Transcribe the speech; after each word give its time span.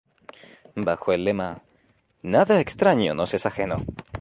Bajo 0.75 1.13
el 1.13 1.23
lema: 1.23 1.61
"¡Nada 2.23 2.59
extraño 2.59 3.13
nos 3.13 3.35
es 3.35 3.45
ajeno! 3.45 3.85